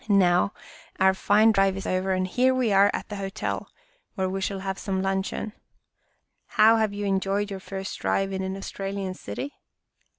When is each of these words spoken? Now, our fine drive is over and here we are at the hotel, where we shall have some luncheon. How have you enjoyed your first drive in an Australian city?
Now, 0.09 0.51
our 0.99 1.13
fine 1.13 1.51
drive 1.51 1.77
is 1.77 1.85
over 1.85 2.11
and 2.13 2.25
here 2.25 2.55
we 2.55 2.71
are 2.73 2.89
at 2.91 3.09
the 3.09 3.17
hotel, 3.17 3.69
where 4.15 4.27
we 4.27 4.41
shall 4.41 4.61
have 4.61 4.79
some 4.79 5.03
luncheon. 5.03 5.53
How 6.57 6.77
have 6.77 6.91
you 6.91 7.05
enjoyed 7.05 7.51
your 7.51 7.59
first 7.59 7.99
drive 7.99 8.33
in 8.33 8.41
an 8.41 8.57
Australian 8.57 9.13
city? 9.13 9.53